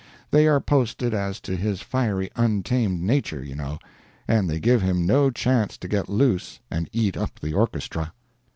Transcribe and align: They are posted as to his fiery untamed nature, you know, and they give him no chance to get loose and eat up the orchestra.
They 0.31 0.47
are 0.47 0.59
posted 0.59 1.13
as 1.13 1.39
to 1.41 1.55
his 1.55 1.81
fiery 1.81 2.31
untamed 2.35 3.01
nature, 3.03 3.43
you 3.43 3.53
know, 3.53 3.77
and 4.27 4.49
they 4.49 4.59
give 4.59 4.81
him 4.81 5.05
no 5.05 5.29
chance 5.29 5.77
to 5.77 5.87
get 5.87 6.09
loose 6.09 6.59
and 6.71 6.89
eat 6.91 7.15
up 7.15 7.39
the 7.39 7.53
orchestra. 7.53 8.11